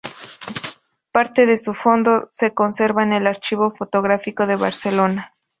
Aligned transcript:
Parte 1.11 1.45
de 1.45 1.59
su 1.59 1.75
fondo 1.75 2.27
se 2.31 2.55
conserva 2.55 3.03
en 3.03 3.13
el 3.13 3.27
Archivo 3.27 3.71
Fotográfico 3.77 4.47
de 4.47 4.55
Barcelona. 4.55 5.35